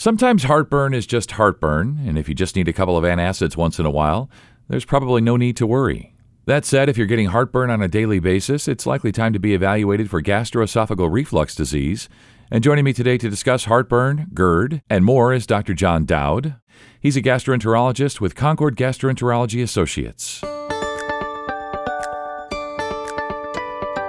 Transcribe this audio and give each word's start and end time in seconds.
Sometimes 0.00 0.44
heartburn 0.44 0.94
is 0.94 1.06
just 1.06 1.32
heartburn, 1.32 2.00
and 2.06 2.16
if 2.16 2.26
you 2.26 2.34
just 2.34 2.56
need 2.56 2.68
a 2.68 2.72
couple 2.72 2.96
of 2.96 3.04
antacids 3.04 3.54
once 3.54 3.78
in 3.78 3.84
a 3.84 3.90
while, 3.90 4.30
there's 4.66 4.86
probably 4.86 5.20
no 5.20 5.36
need 5.36 5.58
to 5.58 5.66
worry. 5.66 6.14
That 6.46 6.64
said, 6.64 6.88
if 6.88 6.96
you're 6.96 7.06
getting 7.06 7.26
heartburn 7.26 7.68
on 7.68 7.82
a 7.82 7.86
daily 7.86 8.18
basis, 8.18 8.66
it's 8.66 8.86
likely 8.86 9.12
time 9.12 9.34
to 9.34 9.38
be 9.38 9.52
evaluated 9.52 10.08
for 10.08 10.22
gastroesophageal 10.22 11.12
reflux 11.12 11.54
disease. 11.54 12.08
And 12.50 12.64
joining 12.64 12.86
me 12.86 12.94
today 12.94 13.18
to 13.18 13.28
discuss 13.28 13.66
heartburn, 13.66 14.28
GERD, 14.32 14.80
and 14.88 15.04
more 15.04 15.34
is 15.34 15.46
Dr. 15.46 15.74
John 15.74 16.06
Dowd. 16.06 16.54
He's 16.98 17.18
a 17.18 17.22
gastroenterologist 17.22 18.22
with 18.22 18.34
Concord 18.34 18.78
Gastroenterology 18.78 19.62
Associates. 19.62 20.40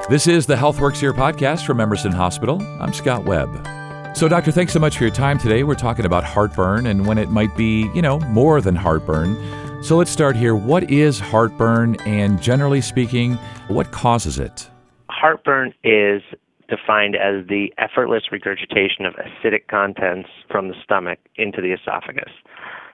This 0.09 0.25
is 0.25 0.45
the 0.45 0.55
HealthWorks 0.55 1.01
Here 1.01 1.13
podcast 1.13 1.65
from 1.65 1.81
Emerson 1.81 2.13
Hospital. 2.13 2.61
I'm 2.79 2.93
Scott 2.93 3.25
Webb. 3.25 3.80
So, 4.21 4.27
Doctor, 4.27 4.51
thanks 4.51 4.71
so 4.71 4.79
much 4.79 4.99
for 4.99 5.03
your 5.03 5.11
time 5.11 5.39
today. 5.39 5.63
We're 5.63 5.73
talking 5.73 6.05
about 6.05 6.23
heartburn 6.23 6.85
and 6.85 7.07
when 7.07 7.17
it 7.17 7.31
might 7.31 7.57
be, 7.57 7.89
you 7.95 8.03
know, 8.03 8.19
more 8.19 8.61
than 8.61 8.75
heartburn. 8.75 9.35
So, 9.83 9.97
let's 9.97 10.11
start 10.11 10.35
here. 10.35 10.55
What 10.55 10.91
is 10.91 11.19
heartburn? 11.19 11.95
And 12.05 12.39
generally 12.39 12.81
speaking, 12.81 13.39
what 13.67 13.91
causes 13.91 14.37
it? 14.37 14.69
Heartburn 15.09 15.73
is 15.83 16.21
defined 16.69 17.15
as 17.15 17.47
the 17.47 17.73
effortless 17.79 18.31
regurgitation 18.31 19.07
of 19.07 19.15
acidic 19.15 19.65
contents 19.71 20.29
from 20.51 20.67
the 20.67 20.75
stomach 20.83 21.17
into 21.37 21.59
the 21.59 21.71
esophagus. 21.71 22.31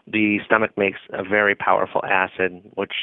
The 0.08 0.38
stomach 0.46 0.78
makes 0.78 1.00
a 1.12 1.26
very 1.26 1.56
powerful 1.56 2.06
acid, 2.06 2.62
which 2.76 2.94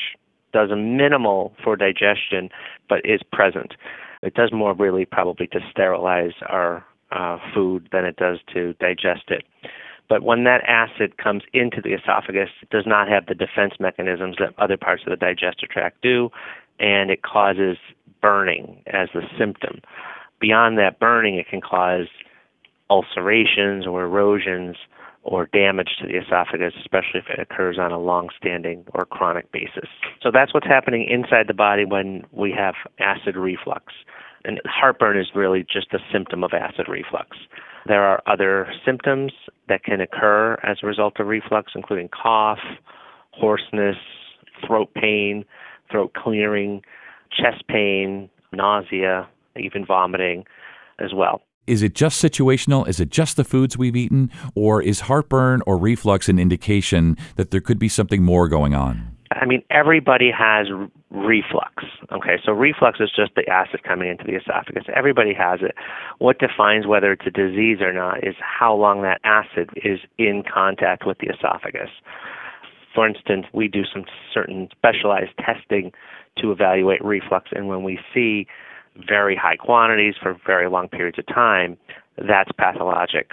does 0.54 0.70
a 0.70 0.77
minimal 0.77 1.52
for 1.62 1.77
digestion, 1.77 2.48
but 2.88 3.01
is 3.04 3.20
present. 3.30 3.74
It 4.23 4.32
does 4.32 4.51
more 4.51 4.73
really 4.73 5.04
probably 5.04 5.46
to 5.48 5.60
sterilize 5.70 6.32
our 6.48 6.87
uh, 7.14 7.38
food 7.54 7.88
than 7.92 8.04
it 8.04 8.16
does 8.16 8.38
to 8.52 8.74
digest 8.74 9.24
it. 9.28 9.45
But 10.09 10.23
when 10.23 10.45
that 10.45 10.62
acid 10.68 11.16
comes 11.16 11.42
into 11.52 11.80
the 11.82 11.95
esophagus, 11.95 12.50
it 12.60 12.70
does 12.70 12.84
not 12.87 13.09
have 13.09 13.27
the 13.27 13.34
defense 13.34 13.74
mechanisms 13.80 14.37
that 14.38 14.52
other 14.59 14.76
parts 14.76 15.02
of 15.06 15.10
the 15.10 15.16
digestive 15.16 15.71
tract 15.71 16.02
do, 16.02 16.30
and 16.79 17.10
it 17.10 17.23
causes 17.23 17.79
burning 18.21 18.82
as 18.87 19.09
the 19.15 19.23
symptom. 19.38 19.80
Beyond 20.40 20.76
that 20.79 20.98
burning, 20.98 21.37
it 21.37 21.48
can 21.48 21.60
cause 21.60 22.09
ulcerations 22.90 23.87
or 23.87 24.04
erosions 24.04 24.76
or 25.23 25.46
damage 25.46 25.96
to 26.01 26.06
the 26.06 26.18
esophagus, 26.18 26.74
especially 26.78 27.21
if 27.21 27.28
it 27.30 27.40
occurs 27.40 27.78
on 27.78 27.93
a 27.93 27.99
long 27.99 28.28
standing 28.38 28.84
or 28.93 29.06
chronic 29.06 29.51
basis. 29.52 29.88
So 30.23 30.30
that's 30.30 30.52
what's 30.52 30.66
happening 30.66 31.09
inside 31.09 31.46
the 31.49 31.54
body 31.54 31.87
when 31.87 32.24
we 32.30 32.52
have 32.52 32.74
acid 32.99 33.37
reflux. 33.37 33.93
And 34.45 34.60
heartburn 34.66 35.18
is 35.18 35.28
really 35.34 35.64
just 35.70 35.92
a 35.95 35.98
symptom 36.12 36.45
of 36.45 36.52
acid 36.52 36.87
reflux. 36.88 37.37
There 37.87 38.02
are 38.02 38.23
other 38.26 38.66
symptoms 38.84 39.32
that 39.68 39.84
can 39.84 40.00
occur 40.00 40.59
as 40.62 40.78
a 40.82 40.87
result 40.87 41.18
of 41.18 41.26
reflux, 41.26 41.73
including 41.74 42.09
cough, 42.09 42.59
hoarseness, 43.32 43.96
throat 44.66 44.90
pain, 44.95 45.45
throat 45.90 46.12
clearing, 46.15 46.82
chest 47.30 47.66
pain, 47.68 48.28
nausea, 48.52 49.28
even 49.56 49.84
vomiting 49.84 50.45
as 50.98 51.12
well. 51.15 51.42
Is 51.66 51.82
it 51.82 51.95
just 51.95 52.22
situational? 52.22 52.87
Is 52.87 53.00
it 53.00 53.09
just 53.09 53.37
the 53.37 53.45
foods 53.45 53.78
we've 53.78 53.96
eaten? 53.96 54.30
Or 54.54 54.82
is 54.82 55.00
heartburn 55.00 55.62
or 55.66 55.78
reflux 55.78 56.28
an 56.28 56.38
indication 56.38 57.16
that 57.37 57.50
there 57.50 57.60
could 57.60 57.78
be 57.78 57.88
something 57.88 58.22
more 58.22 58.48
going 58.48 58.74
on? 58.74 59.13
I 59.35 59.46
mean, 59.46 59.63
everybody 59.71 60.30
has 60.30 60.68
reflux. 61.10 61.85
Okay, 62.13 62.38
so 62.45 62.52
reflux 62.52 63.01
is 63.01 63.10
just 63.15 63.35
the 63.35 63.49
acid 63.49 63.82
coming 63.82 64.09
into 64.09 64.25
the 64.25 64.37
esophagus. 64.37 64.84
Everybody 64.94 65.34
has 65.34 65.60
it. 65.62 65.75
What 66.19 66.38
defines 66.38 66.87
whether 66.87 67.12
it's 67.12 67.27
a 67.27 67.31
disease 67.31 67.78
or 67.81 67.93
not 67.93 68.25
is 68.25 68.34
how 68.41 68.75
long 68.75 69.03
that 69.03 69.21
acid 69.25 69.71
is 69.77 70.00
in 70.19 70.43
contact 70.43 71.06
with 71.06 71.19
the 71.19 71.28
esophagus. 71.28 71.91
For 72.94 73.09
instance, 73.09 73.47
we 73.53 73.69
do 73.69 73.82
some 73.93 74.05
certain 74.32 74.69
specialized 74.71 75.32
testing 75.38 75.93
to 76.38 76.53
evaluate 76.53 77.05
reflux, 77.05 77.50
and 77.53 77.69
when 77.69 77.82
we 77.82 77.99
see 78.12 78.47
very 79.09 79.34
high 79.34 79.56
quantities 79.56 80.15
for 80.21 80.37
very 80.47 80.69
long 80.69 80.89
periods 80.89 81.19
of 81.19 81.27
time, 81.27 81.77
that's 82.16 82.51
pathologic 82.56 83.33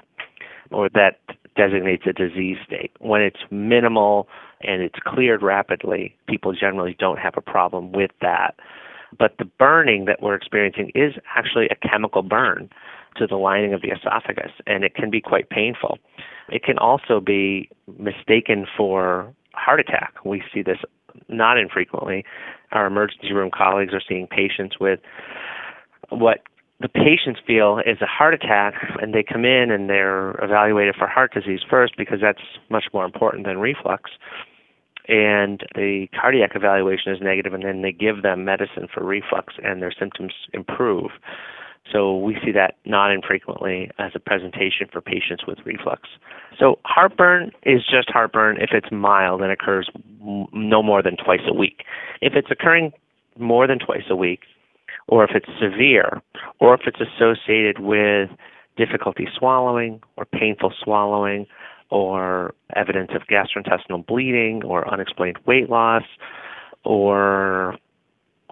or 0.72 0.89
that 0.89 1.19
designates 1.56 2.03
a 2.07 2.13
disease 2.13 2.57
state. 2.66 2.91
When 3.00 3.22
it's 3.22 3.41
minimal 3.51 4.28
and 4.63 4.81
it's 4.81 4.99
cleared 5.05 5.41
rapidly, 5.41 6.16
people 6.27 6.53
generally 6.53 6.95
don't 6.99 7.19
have 7.19 7.33
a 7.38 7.41
problem 7.41 7.91
with 7.91 8.11
that. 8.22 8.55
But 9.17 9.35
the 9.39 9.45
burning 9.45 10.05
that 10.05 10.22
we're 10.22 10.35
experiencing 10.35 10.91
is 10.95 11.13
actually 11.35 11.67
a 11.69 11.88
chemical 11.88 12.22
burn 12.22 12.69
to 13.17 13.27
the 13.27 13.35
lining 13.35 13.73
of 13.73 13.81
the 13.81 13.89
esophagus, 13.89 14.51
and 14.66 14.83
it 14.83 14.95
can 14.95 15.09
be 15.09 15.19
quite 15.19 15.50
painful. 15.50 15.97
It 16.50 16.63
can 16.63 16.77
also 16.77 17.19
be 17.19 17.69
mistaken 18.00 18.66
for 18.77 19.33
heart 19.53 19.79
attack. 19.81 20.13
We 20.23 20.41
see 20.53 20.61
this 20.61 20.77
not 21.27 21.57
infrequently. 21.57 22.23
Our 22.71 22.85
emergency 22.85 23.33
room 23.33 23.51
colleagues 23.55 23.94
are 23.94 24.01
seeing 24.07 24.27
patients 24.27 24.77
with 24.79 25.00
what 26.09 26.39
the 26.79 26.89
patients 26.89 27.39
feel 27.45 27.79
is 27.85 28.01
a 28.01 28.07
heart 28.07 28.33
attack 28.33 28.73
and 29.01 29.13
they 29.13 29.23
come 29.23 29.45
in 29.45 29.71
and 29.71 29.89
they're 29.89 30.31
evaluated 30.44 30.95
for 30.95 31.07
heart 31.07 31.33
disease 31.33 31.59
first 31.69 31.94
because 31.97 32.19
that's 32.21 32.41
much 32.69 32.85
more 32.94 33.05
important 33.05 33.45
than 33.45 33.59
reflux 33.59 34.09
and 35.07 35.62
the 35.75 36.07
cardiac 36.19 36.51
evaluation 36.56 37.12
is 37.12 37.19
negative 37.22 37.53
and 37.53 37.63
then 37.63 37.81
they 37.81 37.91
give 37.91 38.22
them 38.22 38.45
medicine 38.45 38.88
for 38.94 39.03
reflux 39.03 39.56
and 39.63 39.81
their 39.81 39.94
symptoms 39.97 40.34
improve. 40.53 41.12
So 41.91 42.17
we 42.17 42.38
see 42.45 42.51
that 42.51 42.75
not 42.85 43.12
infrequently 43.12 43.89
as 44.00 44.12
a 44.16 44.19
presentation 44.19 44.88
for 44.91 45.01
patients 45.01 45.45
with 45.47 45.57
reflux. 45.66 46.09
So 46.57 46.79
heartburn 46.85 47.51
is 47.63 47.81
just 47.81 48.09
heartburn 48.09 48.57
if 48.62 48.69
it's 48.72 48.91
mild 48.91 49.41
and 49.41 49.51
occurs 49.51 49.89
no 50.22 50.84
more 50.84 51.01
than 51.01 51.18
twice 51.18 51.41
a 51.47 51.53
week. 51.53 51.83
If 52.22 52.33
it's 52.35 52.51
occurring 52.51 52.94
more 53.38 53.68
than 53.68 53.79
twice 53.79 54.03
a 54.09 54.16
week 54.16 54.41
or 55.07 55.23
if 55.23 55.31
it's 55.33 55.50
severe, 55.59 56.22
or 56.59 56.73
if 56.75 56.81
it's 56.85 57.00
associated 57.01 57.79
with 57.79 58.29
difficulty 58.78 59.28
swallowing 59.38 60.01
or 60.16 60.25
painful 60.25 60.73
swallowing 60.81 61.45
or 61.91 62.56
evidence 62.75 63.12
of 63.13 63.24
gastrointestinal 63.28 64.06
bleeding 64.06 64.63
or 64.63 64.91
unexplained 64.91 65.38
weight 65.46 65.69
loss 65.69 66.03
or 66.84 67.78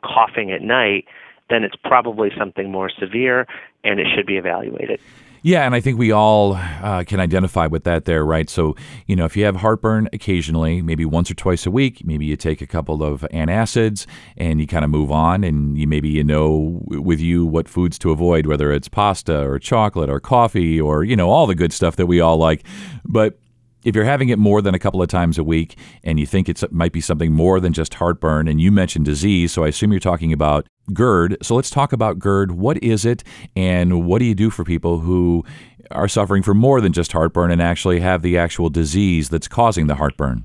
coughing 0.03 0.51
at 0.51 0.61
night, 0.61 1.05
then 1.49 1.63
it's 1.63 1.75
probably 1.83 2.29
something 2.37 2.71
more 2.71 2.89
severe 2.89 3.47
and 3.83 3.99
it 3.99 4.07
should 4.15 4.27
be 4.27 4.37
evaluated. 4.37 4.99
Yeah, 5.41 5.65
and 5.65 5.73
I 5.73 5.79
think 5.79 5.97
we 5.97 6.11
all 6.11 6.55
uh, 6.55 7.03
can 7.05 7.19
identify 7.19 7.67
with 7.67 7.85
that 7.85 8.05
there, 8.05 8.25
right? 8.25 8.49
So, 8.49 8.75
you 9.07 9.15
know, 9.15 9.25
if 9.25 9.37
you 9.37 9.45
have 9.45 9.57
heartburn 9.57 10.09
occasionally, 10.11 10.81
maybe 10.81 11.05
once 11.05 11.31
or 11.31 11.33
twice 11.33 11.65
a 11.65 11.71
week, 11.71 12.05
maybe 12.05 12.25
you 12.25 12.35
take 12.35 12.61
a 12.61 12.67
couple 12.67 13.03
of 13.03 13.21
antacids 13.31 14.05
and 14.35 14.59
you 14.59 14.67
kind 14.67 14.83
of 14.83 14.91
move 14.91 15.11
on, 15.11 15.43
and 15.43 15.77
you 15.77 15.87
maybe 15.87 16.09
you 16.09 16.23
know 16.23 16.81
with 16.87 17.21
you 17.21 17.45
what 17.45 17.69
foods 17.69 17.97
to 17.99 18.11
avoid, 18.11 18.47
whether 18.47 18.71
it's 18.71 18.89
pasta 18.89 19.41
or 19.45 19.59
chocolate 19.59 20.09
or 20.09 20.19
coffee 20.19 20.79
or 20.79 21.03
you 21.03 21.15
know 21.15 21.29
all 21.29 21.47
the 21.47 21.55
good 21.55 21.71
stuff 21.71 21.95
that 21.95 22.07
we 22.07 22.19
all 22.19 22.37
like, 22.37 22.65
but 23.05 23.39
if 23.85 23.95
you're 23.95 24.03
having 24.03 24.27
it 24.27 24.37
more 24.37 24.61
than 24.61 24.75
a 24.75 24.79
couple 24.79 25.01
of 25.01 25.07
times 25.07 25.37
a 25.37 25.43
week 25.43 25.77
and 26.03 26.19
you 26.19 26.25
think 26.25 26.49
it 26.49 26.69
might 26.69 26.91
be 26.91 26.99
something 26.99 27.31
more 27.31 27.61
than 27.61 27.71
just 27.71 27.93
heartburn, 27.93 28.47
and 28.47 28.59
you 28.59 28.71
mentioned 28.71 29.05
disease, 29.05 29.53
so 29.53 29.63
I 29.63 29.69
assume 29.69 29.91
you're 29.91 30.01
talking 30.01 30.33
about 30.33 30.67
GERD. 30.93 31.37
So 31.41 31.55
let's 31.55 31.69
talk 31.69 31.93
about 31.93 32.19
GERD. 32.19 32.51
What 32.51 32.81
is 32.83 33.05
it, 33.05 33.23
and 33.55 34.05
what 34.05 34.19
do 34.19 34.25
you 34.25 34.35
do 34.35 34.49
for 34.49 34.63
people 34.63 34.99
who 34.99 35.43
are 35.91 36.07
suffering 36.07 36.43
from 36.43 36.57
more 36.57 36.81
than 36.81 36.93
just 36.93 37.11
heartburn 37.11 37.51
and 37.51 37.61
actually 37.61 37.99
have 37.99 38.21
the 38.21 38.37
actual 38.37 38.69
disease 38.69 39.29
that's 39.29 39.47
causing 39.47 39.87
the 39.87 39.95
heartburn? 39.95 40.43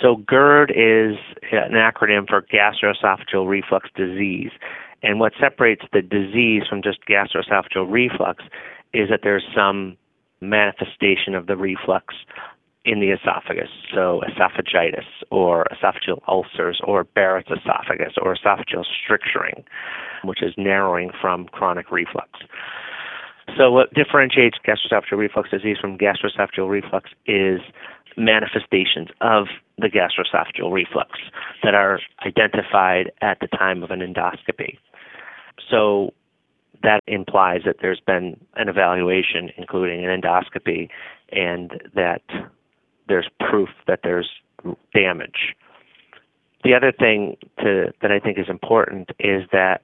So 0.00 0.22
GERD 0.26 0.70
is 0.70 1.16
an 1.52 1.72
acronym 1.72 2.28
for 2.28 2.42
gastroesophageal 2.42 3.48
reflux 3.48 3.88
disease. 3.96 4.50
And 5.02 5.18
what 5.18 5.32
separates 5.40 5.82
the 5.92 6.02
disease 6.02 6.62
from 6.68 6.82
just 6.82 6.98
gastroesophageal 7.06 7.90
reflux 7.90 8.44
is 8.92 9.08
that 9.08 9.20
there's 9.22 9.44
some 9.54 9.96
manifestation 10.40 11.34
of 11.34 11.46
the 11.46 11.56
reflux 11.56 12.14
in 12.84 13.00
the 13.00 13.10
esophagus, 13.10 13.68
so 13.94 14.22
esophagitis 14.26 15.04
or 15.30 15.66
esophageal 15.70 16.20
ulcers 16.26 16.80
or 16.84 17.04
Barrett's 17.04 17.50
esophagus 17.50 18.14
or 18.20 18.34
esophageal 18.34 18.84
stricturing, 19.04 19.64
which 20.24 20.42
is 20.42 20.54
narrowing 20.56 21.10
from 21.20 21.46
chronic 21.48 21.90
reflux. 21.90 22.30
So, 23.58 23.70
what 23.70 23.92
differentiates 23.92 24.58
gastroesophageal 24.66 25.18
reflux 25.18 25.50
disease 25.50 25.76
from 25.78 25.98
gastroesophageal 25.98 26.70
reflux 26.70 27.10
is 27.26 27.60
manifestations 28.16 29.08
of 29.20 29.46
the 29.76 29.88
gastroesophageal 29.88 30.72
reflux 30.72 31.10
that 31.62 31.74
are 31.74 32.00
identified 32.24 33.12
at 33.20 33.38
the 33.40 33.48
time 33.48 33.82
of 33.82 33.90
an 33.90 34.00
endoscopy. 34.00 34.78
So, 35.70 36.14
that 36.82 37.00
implies 37.06 37.60
that 37.66 37.76
there's 37.82 38.00
been 38.00 38.40
an 38.56 38.70
evaluation, 38.70 39.50
including 39.58 40.04
an 40.04 40.20
endoscopy, 40.20 40.88
and 41.30 41.72
that 41.94 42.22
there's 43.10 43.28
proof 43.40 43.68
that 43.86 44.00
there's 44.02 44.30
damage. 44.94 45.54
The 46.64 46.74
other 46.74 46.92
thing 46.92 47.36
to, 47.58 47.92
that 48.00 48.10
I 48.10 48.18
think 48.18 48.38
is 48.38 48.48
important 48.48 49.10
is 49.18 49.42
that 49.52 49.82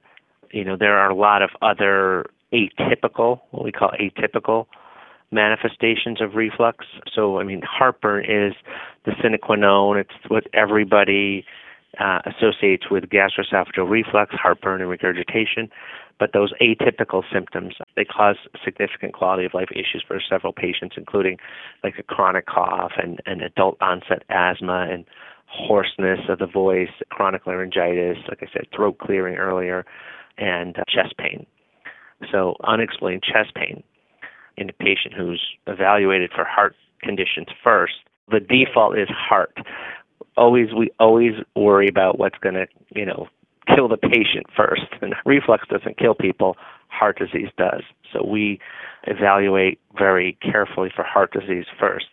you 0.51 0.63
know 0.63 0.77
there 0.77 0.97
are 0.97 1.09
a 1.09 1.15
lot 1.15 1.41
of 1.41 1.51
other 1.61 2.25
atypical, 2.53 3.41
what 3.51 3.63
we 3.63 3.71
call 3.71 3.91
atypical 3.99 4.65
manifestations 5.31 6.21
of 6.21 6.35
reflux. 6.35 6.85
So, 7.13 7.39
I 7.39 7.43
mean, 7.43 7.61
heartburn 7.61 8.23
is 8.25 8.53
the 9.05 9.11
sine 9.21 9.37
qua 9.41 9.55
non. 9.55 9.97
It's 9.97 10.13
what 10.29 10.45
everybody 10.53 11.45
uh, 11.99 12.19
associates 12.25 12.85
with 12.91 13.05
gastroesophageal 13.05 13.89
reflux, 13.89 14.33
heartburn, 14.35 14.81
and 14.81 14.89
regurgitation. 14.89 15.69
But 16.19 16.31
those 16.33 16.51
atypical 16.61 17.23
symptoms, 17.31 17.75
they 17.95 18.05
cause 18.05 18.37
significant 18.63 19.13
quality 19.13 19.45
of 19.45 19.53
life 19.53 19.69
issues 19.71 20.03
for 20.07 20.19
several 20.27 20.51
patients, 20.51 20.95
including 20.97 21.37
like 21.83 21.95
a 21.99 22.03
chronic 22.03 22.47
cough 22.47 22.93
and, 22.97 23.21
and 23.25 23.41
adult 23.41 23.77
onset 23.81 24.23
asthma 24.29 24.87
and 24.89 25.05
hoarseness 25.47 26.19
of 26.27 26.39
the 26.39 26.47
voice, 26.47 26.89
chronic 27.09 27.45
laryngitis, 27.45 28.17
like 28.27 28.39
I 28.41 28.47
said, 28.51 28.67
throat 28.75 28.97
clearing 28.99 29.35
earlier, 29.35 29.85
and 30.37 30.77
uh, 30.77 30.83
chest 30.89 31.15
pain. 31.17 31.45
So, 32.31 32.55
unexplained 32.63 33.23
chest 33.23 33.53
pain 33.55 33.83
in 34.57 34.69
a 34.69 34.73
patient 34.73 35.13
who's 35.15 35.41
evaluated 35.67 36.31
for 36.35 36.43
heart 36.43 36.75
conditions 37.01 37.47
first, 37.63 37.93
the 38.29 38.39
default 38.39 38.97
is 38.97 39.07
heart. 39.09 39.55
Always, 40.37 40.67
we 40.77 40.91
always 40.99 41.33
worry 41.55 41.87
about 41.87 42.19
what's 42.19 42.37
going 42.39 42.55
to, 42.55 42.67
you 42.95 43.05
know, 43.05 43.27
kill 43.73 43.87
the 43.87 43.97
patient 43.97 44.45
first. 44.55 44.85
And 45.01 45.15
reflux 45.25 45.67
doesn't 45.67 45.97
kill 45.97 46.15
people, 46.15 46.55
heart 46.89 47.19
disease 47.19 47.49
does. 47.57 47.83
So 48.13 48.25
we 48.25 48.59
evaluate 49.03 49.79
very 49.97 50.37
carefully 50.41 50.91
for 50.95 51.03
heart 51.03 51.31
disease 51.33 51.65
first. 51.79 52.07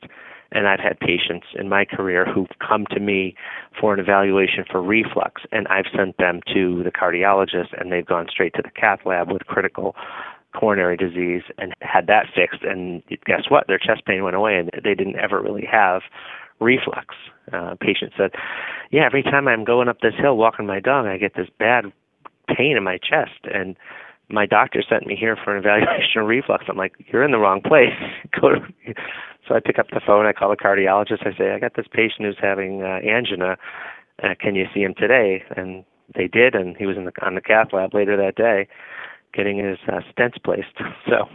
And 0.53 0.69
I've 0.69 0.81
had 0.81 1.01
patients 1.01 1.47
in 1.59 1.69
my 1.69 1.85
career 1.85 2.25
who've 2.25 2.49
come 2.67 2.87
to 2.91 3.01
me 3.01 3.35
for 3.81 3.93
an 3.93 3.99
evaluation 3.99 4.65
for 4.71 4.81
reflux, 4.81 5.43
and 5.51 5.67
I've 5.67 5.87
sent 5.97 6.17
them 6.19 6.41
to 6.55 6.85
the 6.85 6.93
cardiologist, 6.93 7.79
and 7.79 7.91
they've 7.91 8.07
gone 8.07 8.29
straight 8.31 8.55
to 8.55 8.63
the 8.63 8.71
cath 8.71 9.01
lab 9.05 9.33
with 9.33 9.47
critical 9.47 9.97
coronary 10.55 10.97
disease 10.97 11.43
and 11.59 11.75
had 11.81 12.07
that 12.07 12.27
fixed. 12.33 12.63
And 12.63 13.03
guess 13.27 13.43
what? 13.49 13.67
Their 13.67 13.79
chest 13.79 14.05
pain 14.07 14.23
went 14.23 14.37
away, 14.37 14.57
and 14.57 14.71
they 14.85 14.95
didn't 14.95 15.17
ever 15.17 15.43
really 15.43 15.67
have 15.71 16.03
reflux. 16.61 17.15
Uh, 17.53 17.75
patient 17.81 18.13
said, 18.17 18.33
"Yeah, 18.91 19.05
every 19.05 19.23
time 19.23 19.49
I'm 19.49 19.65
going 19.65 19.89
up 19.89 20.01
this 20.01 20.15
hill 20.15 20.37
walking 20.37 20.67
my 20.67 20.81
dog, 20.81 21.07
I 21.07 21.19
get 21.19 21.35
this 21.35 21.49
bad 21.59 21.93
pain 22.49 22.77
in 22.77 22.83
my 22.83 22.99
chest." 22.99 23.41
And 23.53 23.77
my 24.29 24.47
doctor 24.47 24.83
sent 24.83 25.07
me 25.07 25.17
here 25.17 25.37
for 25.37 25.55
an 25.55 25.59
evaluation 25.65 26.23
of 26.23 26.27
reflux. 26.27 26.65
I'm 26.69 26.77
like, 26.77 26.95
"You're 27.13 27.25
in 27.25 27.33
the 27.33 27.39
wrong 27.39 27.61
place. 27.61 27.95
Go 28.41 28.51
to." 28.51 28.95
So 29.47 29.55
I 29.55 29.61
pick 29.61 29.79
up 29.79 29.91
the 29.91 30.01
phone. 30.05 30.27
I 30.27 30.33
call 30.33 30.51
the 30.51 30.57
cardiologist. 30.57 31.27
I 31.27 31.37
say, 31.37 31.53
"I 31.53 31.59
got 31.59 31.75
this 31.75 31.87
patient 31.91 32.27
who's 32.27 32.39
having 32.41 32.83
uh, 32.83 33.01
angina. 33.05 33.57
Uh, 34.23 34.35
can 34.39 34.55
you 34.55 34.67
see 34.73 34.81
him 34.81 34.95
today?" 34.97 35.45
And 35.57 35.85
they 36.15 36.29
did, 36.29 36.55
and 36.55 36.77
he 36.77 36.87
was 36.87 36.97
in 36.97 37.05
the 37.05 37.13
on 37.25 37.35
the 37.35 37.41
cath 37.41 37.73
lab 37.73 37.95
later 37.95 38.17
that 38.17 38.37
day, 38.37 38.69
getting 39.33 39.59
his 39.59 39.79
uh, 39.89 40.01
stents 40.13 40.43
placed. 40.43 40.75
So. 41.09 41.29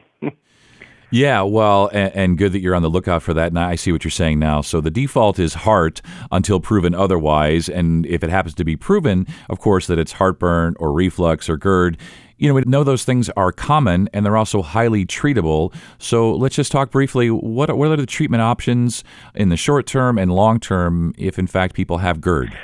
Yeah, 1.11 1.41
well, 1.41 1.89
and, 1.91 2.15
and, 2.15 2.37
good 2.37 2.51
that 2.51 2.59
you're 2.59 2.75
on 2.75 2.83
the 2.83 2.89
lookout 2.89 3.23
for 3.23 3.33
that. 3.33 3.47
And 3.47 3.57
I 3.57 3.75
see 3.75 3.91
what 3.91 4.03
you're 4.03 4.11
saying 4.11 4.37
now. 4.37 4.61
So 4.61 4.79
the 4.79 4.91
default 4.91 5.39
is 5.39 5.55
heart 5.55 6.01
until 6.31 6.59
proven 6.59 6.93
otherwise. 6.93 7.67
And 7.67 8.05
if 8.05 8.23
it 8.23 8.29
happens 8.29 8.53
to 8.55 8.63
be 8.63 8.75
proven, 8.75 9.25
of 9.49 9.59
course, 9.59 9.87
that 9.87 9.97
it's 9.97 10.11
heartburn 10.11 10.75
or 10.79 10.93
reflux 10.93 11.49
or 11.49 11.57
GERD, 11.57 11.97
you 12.37 12.47
know, 12.47 12.53
we 12.53 12.61
know 12.61 12.83
those 12.83 13.03
things 13.03 13.29
are 13.31 13.51
common 13.51 14.07
and 14.13 14.23
they're 14.23 14.37
also 14.37 14.61
highly 14.61 15.03
treatable. 15.05 15.73
So 15.97 16.31
let's 16.31 16.55
just 16.55 16.71
talk 16.71 16.91
briefly. 16.91 17.31
What, 17.31 17.75
what 17.75 17.89
are 17.89 17.97
the 17.97 18.05
treatment 18.05 18.41
options 18.41 19.03
in 19.33 19.49
the 19.49 19.57
short 19.57 19.87
term 19.87 20.19
and 20.19 20.31
long 20.31 20.59
term 20.59 21.15
if, 21.17 21.39
in 21.39 21.47
fact, 21.47 21.73
people 21.73 21.97
have 21.97 22.21
GERD? 22.21 22.55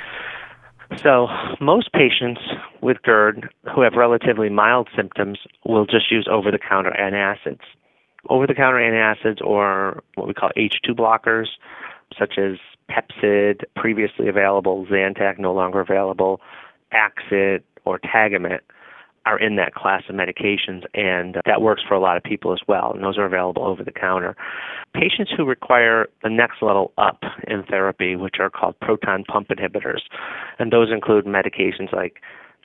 So, 1.02 1.26
most 1.60 1.92
patients 1.92 2.40
with 2.80 2.98
GERD 3.02 3.50
who 3.74 3.80
have 3.80 3.94
relatively 3.94 4.48
mild 4.48 4.88
symptoms 4.94 5.40
will 5.64 5.84
just 5.84 6.12
use 6.12 6.28
over 6.30 6.52
the 6.52 6.60
counter 6.60 6.94
antacids 6.96 7.58
over 8.28 8.46
the 8.46 8.54
counter 8.54 8.78
antacids 8.78 9.44
or 9.44 10.02
what 10.14 10.26
we 10.28 10.34
call 10.34 10.50
H2 10.56 10.90
blockers, 10.90 11.46
such 12.18 12.38
as 12.38 12.56
Pepcid, 12.90 13.64
previously 13.74 14.28
available, 14.28 14.86
Zantac, 14.86 15.38
no 15.38 15.52
longer 15.52 15.80
available, 15.80 16.40
Axid, 16.92 17.62
or 17.84 17.98
Tagamet 17.98 18.60
are 19.26 19.38
in 19.38 19.56
that 19.56 19.74
class 19.74 20.04
of 20.08 20.14
medications, 20.14 20.84
and 20.94 21.36
that 21.44 21.60
works 21.60 21.82
for 21.86 21.94
a 21.94 22.00
lot 22.00 22.16
of 22.16 22.22
people 22.22 22.52
as 22.52 22.60
well, 22.68 22.92
and 22.94 23.02
those 23.02 23.18
are 23.18 23.24
available 23.24 23.64
over 23.66 23.82
the 23.82 23.90
counter. 23.90 24.36
Patients 24.94 25.32
who 25.36 25.44
require 25.44 26.06
the 26.22 26.30
next 26.30 26.62
level 26.62 26.92
up 26.96 27.22
in 27.48 27.64
therapy, 27.64 28.14
which 28.14 28.36
are 28.38 28.48
called 28.48 28.78
proton 28.80 29.24
pump 29.24 29.48
inhibitors, 29.48 30.02
and 30.60 30.72
those 30.72 30.92
include 30.92 31.24
medications 31.24 31.92
like 31.92 32.20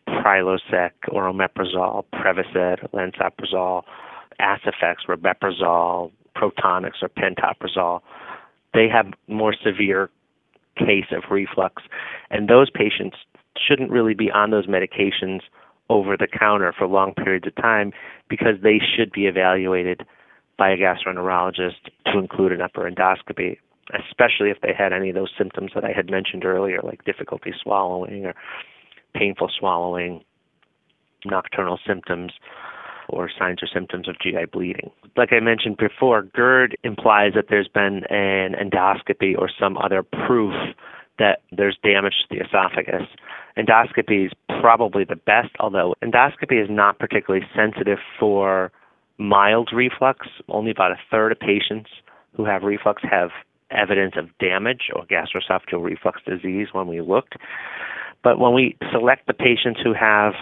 Prilosec, 0.07 0.91
or 1.09 1.23
omeprazole, 1.23 2.05
Prevacid, 2.13 2.87
lansoprazole, 2.91 3.83
Aciphex, 4.41 4.95
rabeprazole, 5.07 6.11
Protonix, 6.35 6.93
or 7.01 7.09
pantoprazole, 7.09 8.01
they 8.73 8.87
have 8.87 9.07
more 9.27 9.53
severe 9.53 10.09
case 10.77 11.05
of 11.11 11.23
reflux, 11.29 11.83
and 12.29 12.47
those 12.47 12.69
patients 12.69 13.17
shouldn't 13.57 13.91
really 13.91 14.13
be 14.13 14.31
on 14.31 14.51
those 14.51 14.67
medications 14.67 15.41
over 15.89 16.15
the 16.15 16.27
counter 16.27 16.73
for 16.77 16.87
long 16.87 17.13
periods 17.13 17.45
of 17.47 17.55
time 17.55 17.91
because 18.29 18.55
they 18.63 18.79
should 18.79 19.11
be 19.11 19.25
evaluated 19.25 20.05
by 20.57 20.71
a 20.71 20.77
gastroenterologist 20.77 21.89
to 22.05 22.17
include 22.17 22.53
an 22.53 22.61
upper 22.61 22.89
endoscopy, 22.89 23.57
especially 23.93 24.49
if 24.49 24.61
they 24.61 24.73
had 24.77 24.93
any 24.93 25.09
of 25.09 25.15
those 25.15 25.31
symptoms 25.37 25.71
that 25.75 25.83
I 25.83 25.91
had 25.91 26.09
mentioned 26.09 26.45
earlier, 26.45 26.79
like 26.81 27.03
difficulty 27.03 27.51
swallowing 27.61 28.25
or 28.25 28.35
painful 29.13 29.49
swallowing, 29.59 30.23
nocturnal 31.25 31.77
symptoms, 31.85 32.31
or 33.11 33.29
signs 33.37 33.61
or 33.61 33.67
symptoms 33.73 34.07
of 34.07 34.15
GI 34.21 34.45
bleeding. 34.51 34.91
Like 35.15 35.33
I 35.33 35.39
mentioned 35.39 35.77
before, 35.77 36.23
GERD 36.23 36.77
implies 36.83 37.33
that 37.35 37.45
there's 37.49 37.67
been 37.67 38.03
an 38.09 38.53
endoscopy 38.53 39.37
or 39.37 39.49
some 39.59 39.77
other 39.77 40.03
proof 40.03 40.53
that 41.19 41.41
there's 41.51 41.77
damage 41.83 42.13
to 42.21 42.35
the 42.35 42.43
esophagus. 42.43 43.07
Endoscopy 43.57 44.25
is 44.27 44.31
probably 44.61 45.03
the 45.03 45.15
best, 45.15 45.49
although 45.59 45.93
endoscopy 46.03 46.61
is 46.61 46.69
not 46.69 46.99
particularly 46.99 47.45
sensitive 47.55 47.99
for 48.19 48.71
mild 49.17 49.69
reflux. 49.73 50.27
Only 50.49 50.71
about 50.71 50.91
a 50.91 50.99
third 51.11 51.31
of 51.31 51.39
patients 51.39 51.89
who 52.35 52.45
have 52.45 52.63
reflux 52.63 53.03
have 53.09 53.29
evidence 53.69 54.13
of 54.17 54.27
damage 54.39 54.89
or 54.93 55.05
gastroesophageal 55.05 55.83
reflux 55.83 56.21
disease 56.25 56.67
when 56.71 56.87
we 56.87 57.01
looked. 57.01 57.35
But 58.23 58.39
when 58.39 58.53
we 58.53 58.77
select 58.91 59.27
the 59.27 59.33
patients 59.33 59.79
who 59.83 59.93
have 59.93 60.33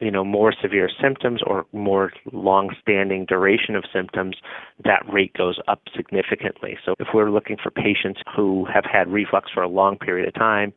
you 0.00 0.10
know 0.10 0.24
more 0.24 0.52
severe 0.60 0.90
symptoms 1.00 1.40
or 1.46 1.66
more 1.72 2.12
long-standing 2.32 3.26
duration 3.26 3.76
of 3.76 3.84
symptoms, 3.92 4.36
that 4.84 5.02
rate 5.12 5.32
goes 5.34 5.58
up 5.68 5.82
significantly. 5.94 6.76
So 6.84 6.94
if 6.98 7.08
we're 7.14 7.30
looking 7.30 7.56
for 7.62 7.70
patients 7.70 8.20
who 8.34 8.66
have 8.72 8.84
had 8.90 9.08
reflux 9.08 9.50
for 9.52 9.62
a 9.62 9.68
long 9.68 9.98
period 9.98 10.26
of 10.26 10.34
time, 10.34 10.72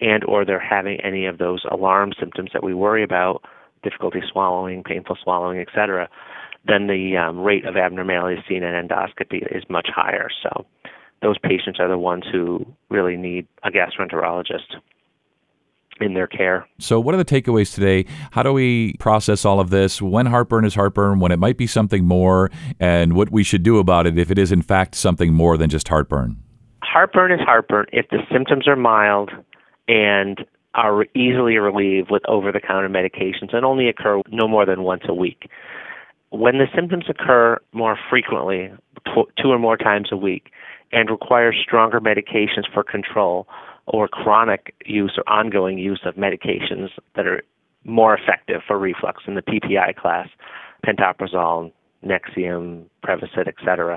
and 0.00 0.24
or 0.24 0.44
they're 0.44 0.60
having 0.60 1.00
any 1.00 1.26
of 1.26 1.38
those 1.38 1.64
alarm 1.70 2.12
symptoms 2.18 2.50
that 2.52 2.62
we 2.62 2.74
worry 2.74 3.02
about, 3.02 3.42
difficulty 3.82 4.20
swallowing, 4.30 4.82
painful 4.84 5.16
swallowing, 5.22 5.58
etc., 5.60 6.08
then 6.66 6.86
the 6.86 7.16
um, 7.16 7.40
rate 7.40 7.64
of 7.64 7.76
abnormalities 7.76 8.44
seen 8.48 8.62
in 8.62 8.72
endoscopy 8.72 9.44
is 9.50 9.64
much 9.68 9.88
higher. 9.92 10.28
So 10.42 10.64
those 11.20 11.38
patients 11.38 11.80
are 11.80 11.88
the 11.88 11.98
ones 11.98 12.24
who 12.30 12.64
really 12.88 13.16
need 13.16 13.48
a 13.64 13.70
gastroenterologist 13.70 14.76
in 16.00 16.14
their 16.14 16.26
care. 16.26 16.66
So, 16.78 16.98
what 16.98 17.14
are 17.14 17.18
the 17.18 17.24
takeaways 17.24 17.74
today? 17.74 18.06
How 18.32 18.42
do 18.42 18.52
we 18.52 18.94
process 18.98 19.44
all 19.44 19.60
of 19.60 19.70
this? 19.70 20.00
When 20.00 20.26
heartburn 20.26 20.64
is 20.64 20.74
heartburn, 20.74 21.20
when 21.20 21.32
it 21.32 21.38
might 21.38 21.56
be 21.56 21.66
something 21.66 22.04
more, 22.04 22.50
and 22.80 23.14
what 23.14 23.30
we 23.30 23.42
should 23.42 23.62
do 23.62 23.78
about 23.78 24.06
it 24.06 24.18
if 24.18 24.30
it 24.30 24.38
is 24.38 24.52
in 24.52 24.62
fact 24.62 24.94
something 24.94 25.32
more 25.32 25.56
than 25.56 25.70
just 25.70 25.88
heartburn? 25.88 26.36
Heartburn 26.82 27.32
is 27.32 27.40
heartburn 27.40 27.86
if 27.92 28.08
the 28.10 28.18
symptoms 28.30 28.66
are 28.66 28.76
mild 28.76 29.30
and 29.88 30.44
are 30.74 31.04
easily 31.14 31.56
relieved 31.58 32.10
with 32.10 32.22
over 32.28 32.50
the 32.50 32.60
counter 32.60 32.88
medications 32.88 33.54
and 33.54 33.64
only 33.64 33.88
occur 33.88 34.20
no 34.30 34.48
more 34.48 34.64
than 34.64 34.82
once 34.82 35.02
a 35.08 35.14
week. 35.14 35.50
When 36.30 36.58
the 36.58 36.66
symptoms 36.74 37.04
occur 37.08 37.58
more 37.72 37.98
frequently, 38.08 38.70
two 39.14 39.48
or 39.48 39.58
more 39.58 39.76
times 39.76 40.08
a 40.10 40.16
week, 40.16 40.50
and 40.90 41.10
require 41.10 41.52
stronger 41.52 42.00
medications 42.00 42.70
for 42.72 42.82
control, 42.82 43.46
or 43.86 44.08
chronic 44.08 44.74
use 44.84 45.12
or 45.16 45.28
ongoing 45.32 45.78
use 45.78 46.00
of 46.04 46.14
medications 46.14 46.88
that 47.16 47.26
are 47.26 47.42
more 47.84 48.16
effective 48.16 48.60
for 48.66 48.78
reflux 48.78 49.24
in 49.26 49.34
the 49.34 49.42
PPI 49.42 49.96
class, 49.96 50.28
pantoprazole, 50.86 51.72
Nexium, 52.04 52.84
Prevacid, 53.04 53.48
etc., 53.48 53.96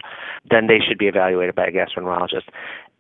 then 0.50 0.68
they 0.68 0.80
should 0.80 0.98
be 0.98 1.08
evaluated 1.08 1.56
by 1.56 1.66
a 1.66 1.72
gastroenterologist. 1.72 2.48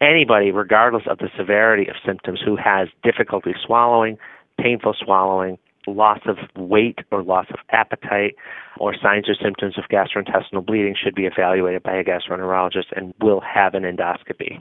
Anybody, 0.01 0.51
regardless 0.51 1.03
of 1.07 1.19
the 1.19 1.29
severity 1.37 1.87
of 1.87 1.95
symptoms, 2.05 2.39
who 2.43 2.55
has 2.55 2.87
difficulty 3.03 3.53
swallowing, 3.65 4.17
painful 4.59 4.95
swallowing, 4.99 5.57
loss 5.87 6.19
of 6.25 6.37
weight 6.55 6.99
or 7.11 7.23
loss 7.23 7.45
of 7.49 7.59
appetite 7.69 8.35
or 8.77 8.93
signs 9.01 9.29
or 9.29 9.35
symptoms 9.41 9.77
of 9.77 9.85
gastrointestinal 9.89 10.65
bleeding 10.65 10.95
should 11.01 11.15
be 11.15 11.25
evaluated 11.25 11.83
by 11.83 11.95
a 11.95 12.03
gastroenterologist 12.03 12.85
and 12.95 13.13
will 13.21 13.41
have 13.41 13.73
an 13.73 13.83
endoscopy. 13.83 14.59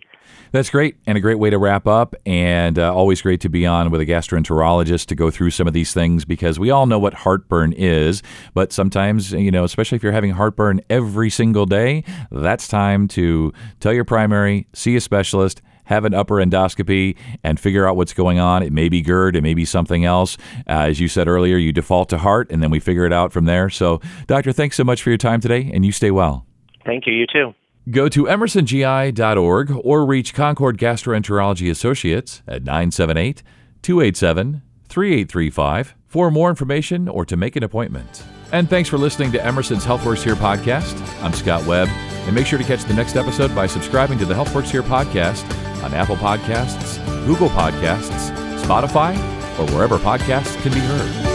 That's 0.52 0.70
great 0.70 0.96
and 1.06 1.18
a 1.18 1.20
great 1.20 1.38
way 1.38 1.50
to 1.50 1.58
wrap 1.58 1.86
up. 1.86 2.14
And 2.24 2.78
uh, 2.78 2.94
always 2.94 3.20
great 3.22 3.40
to 3.40 3.48
be 3.48 3.66
on 3.66 3.90
with 3.90 4.00
a 4.00 4.06
gastroenterologist 4.06 5.06
to 5.06 5.14
go 5.14 5.30
through 5.30 5.50
some 5.50 5.66
of 5.66 5.72
these 5.72 5.92
things 5.92 6.24
because 6.24 6.58
we 6.58 6.70
all 6.70 6.86
know 6.86 6.98
what 6.98 7.14
heartburn 7.14 7.72
is. 7.72 8.22
But 8.54 8.72
sometimes, 8.72 9.32
you 9.32 9.50
know, 9.50 9.64
especially 9.64 9.96
if 9.96 10.02
you're 10.02 10.12
having 10.12 10.30
heartburn 10.30 10.80
every 10.88 11.30
single 11.30 11.66
day, 11.66 12.04
that's 12.30 12.68
time 12.68 13.08
to 13.08 13.52
tell 13.80 13.92
your 13.92 14.04
primary, 14.04 14.68
see 14.72 14.96
a 14.96 15.00
specialist 15.00 15.60
have 15.84 16.04
an 16.04 16.14
upper 16.14 16.36
endoscopy 16.36 17.16
and 17.42 17.58
figure 17.58 17.88
out 17.88 17.96
what's 17.96 18.12
going 18.12 18.38
on. 18.38 18.62
It 18.62 18.72
may 18.72 18.88
be 18.88 19.02
GERD, 19.02 19.36
it 19.36 19.42
may 19.42 19.54
be 19.54 19.64
something 19.64 20.04
else. 20.04 20.36
Uh, 20.68 20.88
as 20.88 21.00
you 21.00 21.08
said 21.08 21.28
earlier, 21.28 21.56
you 21.56 21.72
default 21.72 22.08
to 22.10 22.18
heart, 22.18 22.50
and 22.50 22.62
then 22.62 22.70
we 22.70 22.80
figure 22.80 23.04
it 23.04 23.12
out 23.12 23.32
from 23.32 23.44
there. 23.44 23.70
So, 23.70 24.00
Doctor, 24.26 24.52
thanks 24.52 24.76
so 24.76 24.84
much 24.84 25.02
for 25.02 25.10
your 25.10 25.18
time 25.18 25.40
today, 25.40 25.70
and 25.72 25.84
you 25.84 25.92
stay 25.92 26.10
well. 26.10 26.46
Thank 26.84 27.06
you. 27.06 27.12
You 27.12 27.26
too. 27.26 27.54
Go 27.90 28.08
to 28.08 28.24
emersongi.org 28.24 29.72
or 29.84 30.06
reach 30.06 30.32
Concord 30.32 30.78
Gastroenterology 30.78 31.70
Associates 31.70 32.42
at 32.48 32.64
978 32.64 33.42
287 33.82 34.62
3835 34.88 35.94
for 36.06 36.30
more 36.30 36.48
information 36.48 37.08
or 37.08 37.26
to 37.26 37.36
make 37.36 37.56
an 37.56 37.62
appointment. 37.62 38.24
And 38.52 38.70
thanks 38.70 38.88
for 38.88 38.96
listening 38.96 39.32
to 39.32 39.44
Emerson's 39.44 39.84
HealthWorks 39.84 40.22
Here 40.22 40.36
podcast. 40.36 40.98
I'm 41.22 41.32
Scott 41.32 41.66
Webb, 41.66 41.88
and 41.88 42.34
make 42.34 42.46
sure 42.46 42.58
to 42.58 42.64
catch 42.64 42.84
the 42.84 42.94
next 42.94 43.16
episode 43.16 43.54
by 43.54 43.66
subscribing 43.66 44.18
to 44.18 44.24
the 44.24 44.34
HealthWorks 44.34 44.70
Here 44.70 44.82
podcast 44.82 45.63
on 45.84 45.92
Apple 45.92 46.16
Podcasts, 46.16 46.96
Google 47.26 47.50
Podcasts, 47.50 48.30
Spotify, 48.62 49.14
or 49.58 49.70
wherever 49.74 49.98
podcasts 49.98 50.60
can 50.62 50.72
be 50.72 50.80
heard. 50.80 51.33